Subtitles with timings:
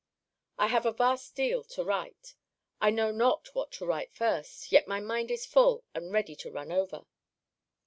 [0.57, 2.33] I have a vast deal to write.
[2.79, 4.71] I know not what to write first.
[4.71, 7.05] Yet my mind is full, and ready to run over.